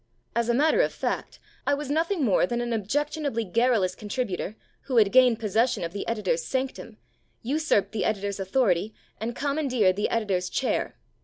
[0.35, 4.97] As a matter of fact, I was nothing more than an objectionably garrulous contributor who
[4.97, 6.97] had gained possession of the editor's sanctum,
[7.43, 10.95] usurped the editor's authority, and commandeered the editor's chair.